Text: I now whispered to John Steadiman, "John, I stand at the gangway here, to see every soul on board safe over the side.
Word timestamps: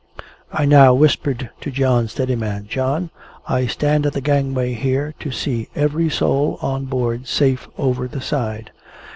I 0.51 0.65
now 0.65 0.95
whispered 0.95 1.51
to 1.61 1.69
John 1.69 2.07
Steadiman, 2.07 2.65
"John, 2.67 3.11
I 3.47 3.67
stand 3.67 4.07
at 4.07 4.13
the 4.13 4.19
gangway 4.19 4.73
here, 4.73 5.13
to 5.19 5.29
see 5.31 5.69
every 5.75 6.09
soul 6.09 6.57
on 6.59 6.85
board 6.85 7.27
safe 7.27 7.67
over 7.77 8.07
the 8.07 8.19
side. 8.19 8.71